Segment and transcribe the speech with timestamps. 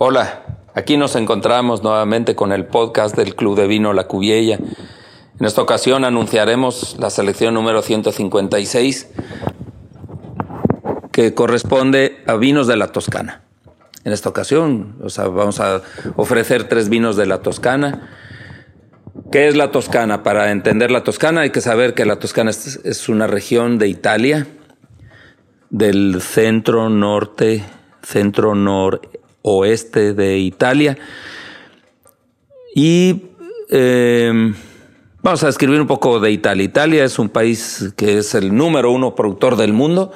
[0.00, 0.44] Hola,
[0.74, 4.56] aquí nos encontramos nuevamente con el podcast del Club de Vino La Cubiella.
[5.40, 9.08] En esta ocasión anunciaremos la selección número 156
[11.10, 13.42] que corresponde a vinos de la Toscana.
[14.04, 15.82] En esta ocasión vamos a
[16.14, 18.08] ofrecer tres vinos de la Toscana.
[19.32, 20.22] ¿Qué es la Toscana?
[20.22, 24.46] Para entender la Toscana hay que saber que la Toscana es una región de Italia,
[25.70, 27.64] del centro norte,
[28.00, 30.98] centro noreste oeste de Italia.
[32.74, 33.22] Y
[33.70, 34.52] eh,
[35.22, 36.64] vamos a describir un poco de Italia.
[36.64, 40.12] Italia es un país que es el número uno productor del mundo.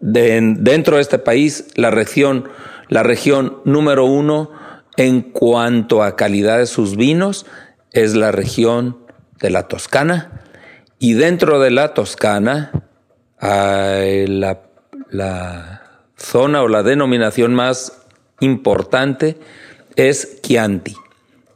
[0.00, 2.48] dentro de este país, la región,
[2.88, 4.52] la región número uno
[4.96, 7.46] en cuanto a calidad de sus vinos
[7.92, 8.98] es la región
[9.40, 10.42] de la Toscana.
[10.98, 12.70] Y dentro de la Toscana,
[13.40, 14.60] la,
[15.10, 15.82] la
[16.16, 17.97] zona o la denominación más
[18.40, 19.36] importante
[19.96, 20.94] es Chianti.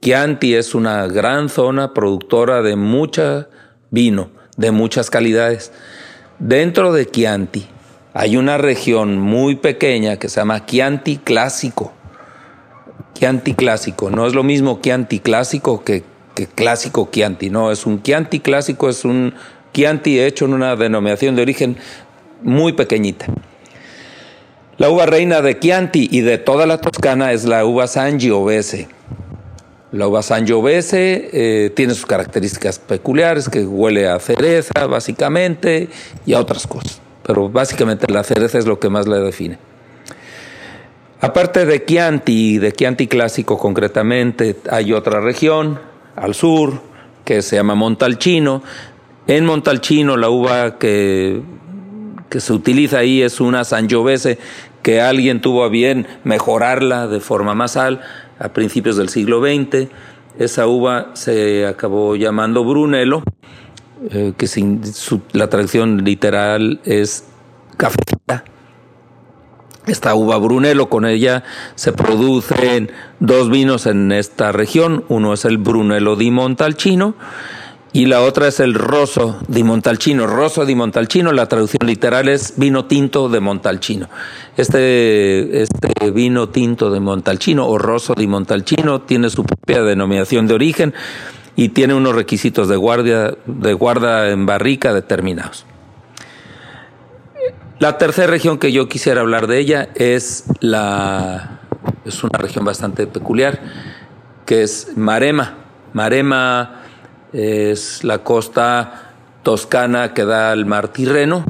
[0.00, 3.48] Chianti es una gran zona productora de mucha
[3.90, 5.72] vino, de muchas calidades.
[6.38, 7.66] Dentro de Chianti
[8.12, 11.92] hay una región muy pequeña que se llama Chianti Clásico.
[13.14, 16.04] Chianti Clásico, no es lo mismo Chianti Clásico que,
[16.34, 19.34] que Clásico Chianti, no, es un Chianti Clásico, es un
[19.72, 21.78] Chianti hecho en una denominación de origen
[22.42, 23.26] muy pequeñita.
[24.78, 28.88] La uva reina de Chianti y de toda la Toscana es la uva Sangiovese.
[29.90, 35.88] La uva Sangiovese eh, tiene sus características peculiares, que huele a cereza básicamente
[36.26, 37.00] y a otras cosas.
[37.22, 39.56] Pero básicamente la cereza es lo que más la define.
[41.22, 45.80] Aparte de Chianti, de Chianti clásico concretamente, hay otra región
[46.16, 46.82] al sur
[47.24, 48.62] que se llama Montalcino.
[49.26, 51.40] En Montalcino la uva que
[52.28, 54.38] que se utiliza ahí es una Sangiovese
[54.86, 58.02] que alguien tuvo a bien mejorarla de forma más al
[58.38, 59.88] a principios del siglo XX.
[60.38, 63.24] Esa uva se acabó llamando Brunello,
[64.12, 64.82] eh, que sin,
[65.32, 67.24] la traducción literal es
[67.76, 68.44] cafecita.
[69.88, 71.42] Esta uva Brunello, con ella
[71.74, 75.04] se producen dos vinos en esta región.
[75.08, 77.16] Uno es el Brunello di Montalcino
[77.96, 80.26] y la otra es el rosso di Montalcino.
[80.26, 84.10] Rosso di Montalcino, la traducción literal es vino tinto de Montalcino.
[84.54, 90.52] Este, este vino tinto de Montalcino o rosso di Montalcino tiene su propia denominación de
[90.52, 90.92] origen
[91.54, 95.64] y tiene unos requisitos de, guardia, de guarda en barrica determinados.
[97.78, 101.60] La tercera región que yo quisiera hablar de ella es la
[102.04, 103.58] es una región bastante peculiar
[104.44, 105.54] que es Marema.
[105.94, 106.82] Marema
[107.36, 111.44] es la costa toscana que da al mar Tirreno.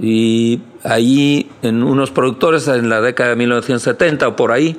[0.00, 4.78] Y allí en unos productores en la década de 1970 o por ahí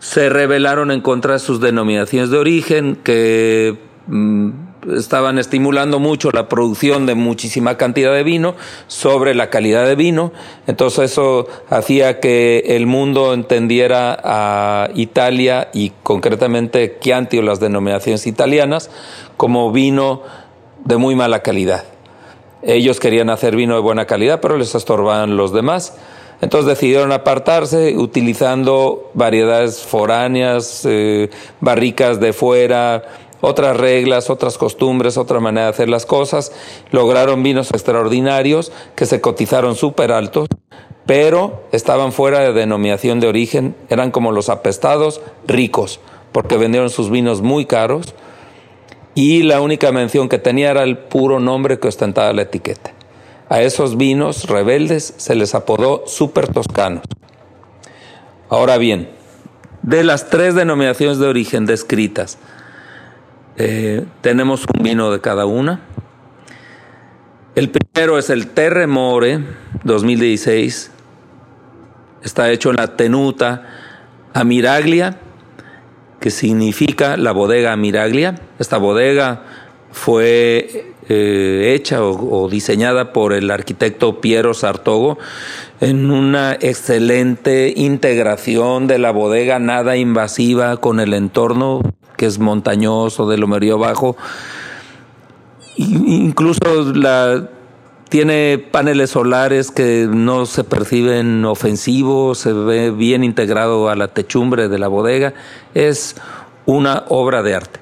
[0.00, 4.50] se rebelaron en contra de sus denominaciones de origen que mm,
[4.96, 8.54] estaban estimulando mucho la producción de muchísima cantidad de vino
[8.86, 10.32] sobre la calidad de vino.
[10.66, 18.26] Entonces eso hacía que el mundo entendiera a Italia y concretamente Chianti o las denominaciones
[18.26, 18.90] italianas
[19.36, 20.22] como vino
[20.84, 21.84] de muy mala calidad.
[22.62, 25.96] Ellos querían hacer vino de buena calidad, pero les estorbaban los demás.
[26.40, 33.02] Entonces decidieron apartarse utilizando variedades foráneas, eh, barricas de fuera,
[33.40, 36.52] otras reglas, otras costumbres, otra manera de hacer las cosas.
[36.90, 40.48] Lograron vinos extraordinarios que se cotizaron súper altos,
[41.06, 46.00] pero estaban fuera de denominación de origen, eran como los apestados ricos,
[46.32, 48.14] porque vendieron sus vinos muy caros
[49.14, 52.92] y la única mención que tenía era el puro nombre que ostentaba la etiqueta.
[53.48, 57.02] A esos vinos rebeldes se les apodó super toscanos.
[58.50, 59.08] Ahora bien,
[59.82, 62.38] de las tres denominaciones de origen descritas,
[63.60, 65.80] eh, tenemos un vino de cada una.
[67.56, 69.40] El primero es el Terremore
[69.82, 70.92] 2016.
[72.22, 73.66] Está hecho en la tenuta
[74.32, 75.18] Amiraglia,
[76.20, 78.36] que significa la bodega Amiraglia.
[78.60, 79.42] Esta bodega
[79.90, 85.18] fue eh, hecha o, diseñada por el arquitecto Piero Sartogo
[85.80, 91.80] en una excelente integración de la bodega nada invasiva con el entorno
[92.18, 94.16] que es montañoso, de lomerío bajo.
[95.76, 96.60] Incluso
[98.08, 104.68] tiene paneles solares que no se perciben ofensivos, se ve bien integrado a la techumbre
[104.68, 105.32] de la bodega.
[105.74, 106.16] Es
[106.66, 107.80] una obra de arte.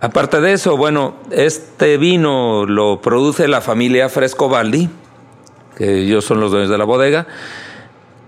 [0.00, 4.90] Aparte de eso, bueno, este vino lo produce la familia Frescobaldi,
[5.76, 7.26] que ellos son los dueños de la bodega,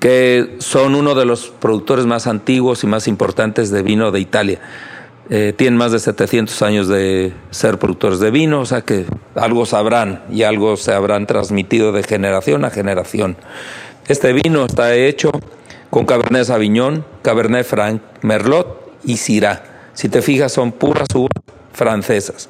[0.01, 4.61] que son uno de los productores más antiguos y más importantes de vino de Italia.
[5.29, 9.67] Eh, tienen más de 700 años de ser productores de vino, o sea que algo
[9.67, 13.37] sabrán y algo se habrán transmitido de generación a generación.
[14.07, 15.33] Este vino está hecho
[15.91, 19.65] con Cabernet Sauvignon, Cabernet Franc, Merlot y Syrah.
[19.95, 21.31] Si te fijas, son puras uvas
[21.73, 22.49] francesas.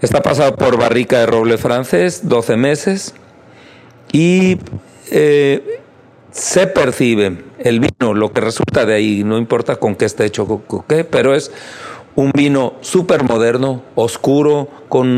[0.00, 3.14] Está pasado por barrica de roble francés, 12 meses,
[4.10, 4.58] y
[5.12, 5.81] eh,
[6.32, 10.62] se percibe el vino, lo que resulta de ahí, no importa con qué esté hecho,
[10.88, 11.52] qué, pero es
[12.16, 15.08] un vino súper moderno, oscuro, con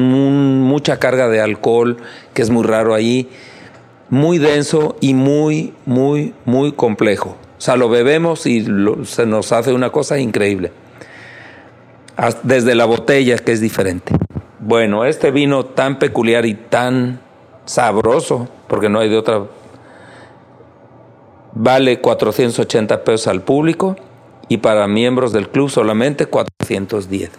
[0.63, 1.97] mucha carga de alcohol,
[2.35, 3.29] que es muy raro ahí,
[4.11, 7.37] muy denso y muy, muy, muy complejo.
[7.59, 8.67] O sea, lo bebemos y
[9.05, 10.73] se nos hace una cosa increíble.
[12.43, 14.15] Desde la botella, que es diferente.
[14.61, 17.21] Bueno, este vino tan peculiar y tan
[17.65, 19.45] sabroso, porque no hay de otra,
[21.55, 23.97] vale 480 pesos al público
[24.49, 27.31] y para miembros del club solamente 410.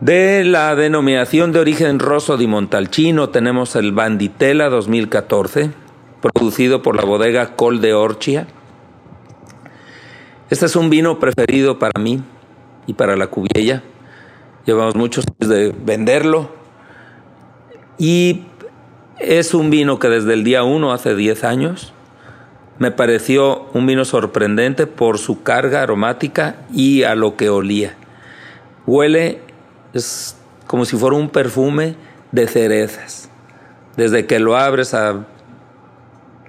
[0.00, 5.70] De la denominación de origen Rosso di Montalcino tenemos el Banditela 2014,
[6.20, 8.46] producido por la bodega Col de Orchia.
[10.50, 12.22] Este es un vino preferido para mí
[12.86, 13.82] y para la cubiella
[14.66, 16.50] Llevamos muchos años de venderlo.
[17.98, 18.44] Y
[19.18, 21.92] es un vino que desde el día 1, hace 10 años,
[22.78, 27.94] me pareció un vino sorprendente por su carga aromática y a lo que olía.
[28.86, 29.40] Huele
[29.92, 31.94] es como si fuera un perfume
[32.32, 33.30] de cerezas.
[33.96, 35.24] Desde que lo abres a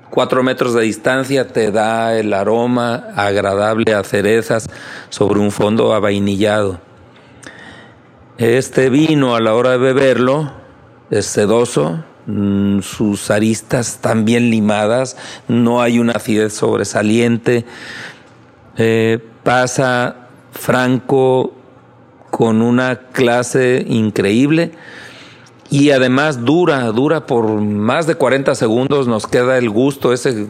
[0.10, 4.68] cuatro metros de distancia te da el aroma agradable a cerezas
[5.10, 6.80] sobre un fondo avainillado.
[8.38, 10.52] Este vino a la hora de beberlo
[11.12, 12.04] es sedoso,
[12.81, 15.18] sus aristas están bien limadas,
[15.48, 17.66] no hay una acidez sobresaliente,
[18.77, 21.54] eh, pasa franco
[22.31, 24.72] con una clase increíble
[25.69, 30.48] y además dura, dura por más de 40 segundos, nos queda el gusto ese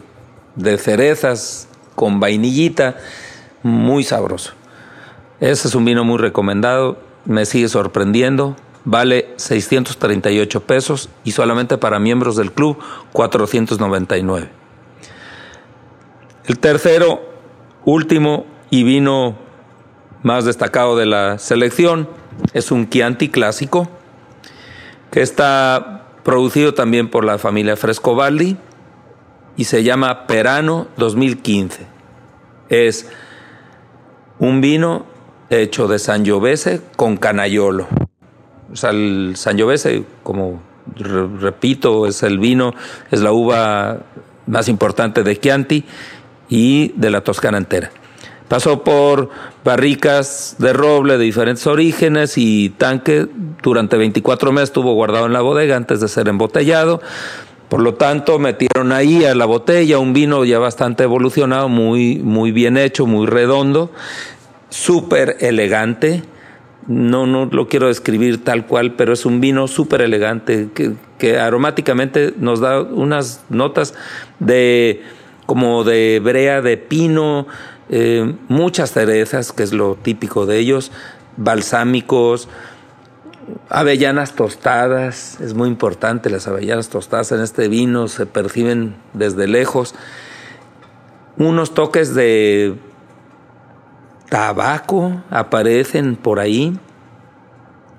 [0.55, 2.97] de cerezas con vainillita,
[3.63, 4.53] muy sabroso.
[5.39, 8.55] Ese es un vino muy recomendado me sigue sorprendiendo.
[8.85, 12.77] Vale 638 pesos y solamente para miembros del club
[13.13, 14.49] 499.
[16.45, 17.21] El tercero,
[17.83, 19.35] último y vino
[20.21, 22.07] más destacado de la selección
[22.53, 23.89] es un Chianti clásico
[25.11, 28.57] que está producido también por la familia Frescobaldi
[29.57, 31.85] y se llama Perano 2015.
[32.69, 33.09] Es
[34.39, 35.05] un vino
[35.49, 37.87] hecho de Sangiovese con Canaiolo.
[38.71, 40.61] O sea, el Sangiovese, como
[40.95, 42.73] repito, es el vino,
[43.11, 43.99] es la uva
[44.47, 45.83] más importante de Chianti
[46.49, 47.91] y de la Toscana entera.
[48.47, 49.29] Pasó por
[49.63, 53.27] barricas de roble de diferentes orígenes y tanque.
[53.63, 57.01] Durante 24 meses estuvo guardado en la bodega antes de ser embotellado.
[57.69, 62.51] Por lo tanto, metieron ahí a la botella un vino ya bastante evolucionado, muy, muy
[62.51, 63.91] bien hecho, muy redondo
[64.69, 66.23] súper elegante.
[66.87, 72.33] No, no lo quiero describir tal cual, pero es un vino súper elegante que, aromáticamente
[72.37, 73.95] nos da unas notas
[74.39, 75.01] de
[75.47, 77.47] como de brea de pino,
[77.89, 80.91] eh, muchas cerezas, que es lo típico de ellos,
[81.37, 82.47] balsámicos,
[83.69, 89.95] avellanas tostadas, es muy importante las avellanas tostadas en este vino, se perciben desde lejos,
[91.37, 92.75] unos toques de
[94.35, 96.77] tabaco aparecen por ahí.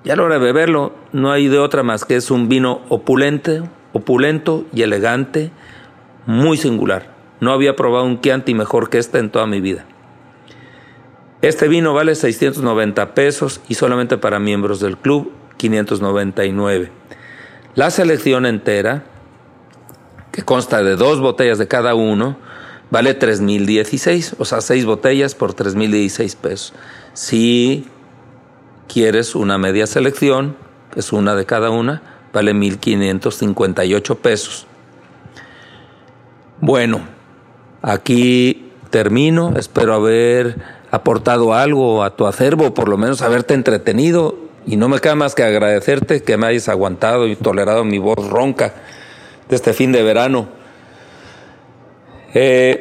[0.03, 2.81] Y a la hora de beberlo no hay de otra más que es un vino
[2.89, 5.49] opulente, opulento y elegante,
[6.27, 7.07] muy singular.
[7.39, 9.85] No había probado un Chianti mejor que este en toda mi vida.
[11.41, 16.91] Este vino vale 690 pesos y solamente para miembros del club 599.
[17.73, 19.05] La selección entera,
[20.31, 22.37] que consta de dos botellas de cada uno,
[22.89, 26.73] vale 3.016, o sea, seis botellas por 3.016 pesos.
[27.13, 27.87] Si
[28.87, 30.55] quieres una media selección,
[30.91, 32.01] que es una de cada una,
[32.33, 34.67] vale 1.558 pesos.
[36.59, 37.01] Bueno,
[37.81, 40.57] aquí termino, espero haber
[40.91, 45.35] aportado algo a tu acervo, por lo menos haberte entretenido, y no me queda más
[45.35, 48.73] que agradecerte que me hayas aguantado y tolerado mi voz ronca
[49.49, 50.49] de este fin de verano.
[52.33, 52.76] Eh,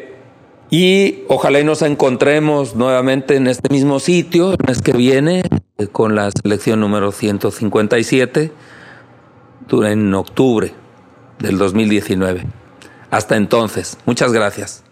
[0.70, 5.42] y ojalá y nos encontremos nuevamente en este mismo sitio el mes que viene
[5.78, 8.52] eh, con la selección número 157
[9.70, 10.72] en octubre
[11.38, 12.46] del 2019.
[13.10, 14.82] Hasta entonces, muchas gracias.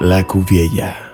[0.00, 1.11] La Cuviella.